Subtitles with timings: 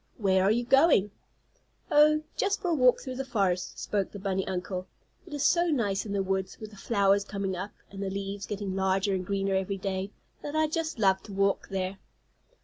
[0.17, 1.11] "Where are you going?"
[1.91, 4.87] "Oh, just for a walk through the forest," spoke the bunny uncle.
[5.27, 8.47] "It is so nice in the woods, with the flowers coming up, and the leaves
[8.47, 10.09] getting larger and greener every day,
[10.41, 11.99] that I just love to walk there."